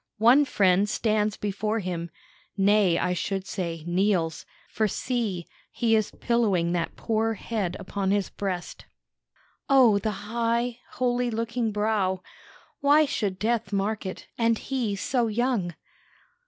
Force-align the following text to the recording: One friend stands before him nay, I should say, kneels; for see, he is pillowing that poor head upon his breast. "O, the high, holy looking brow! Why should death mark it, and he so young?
One 0.17 0.45
friend 0.45 0.89
stands 0.89 1.37
before 1.37 1.77
him 1.77 2.09
nay, 2.57 2.97
I 2.97 3.13
should 3.13 3.45
say, 3.45 3.83
kneels; 3.85 4.47
for 4.67 4.87
see, 4.87 5.45
he 5.69 5.95
is 5.95 6.09
pillowing 6.19 6.71
that 6.71 6.95
poor 6.95 7.35
head 7.35 7.77
upon 7.79 8.09
his 8.09 8.27
breast. 8.31 8.85
"O, 9.69 9.99
the 9.99 10.25
high, 10.27 10.79
holy 10.93 11.29
looking 11.29 11.71
brow! 11.71 12.23
Why 12.79 13.05
should 13.05 13.37
death 13.37 13.71
mark 13.71 14.07
it, 14.07 14.25
and 14.39 14.57
he 14.57 14.95
so 14.95 15.27
young? 15.27 15.75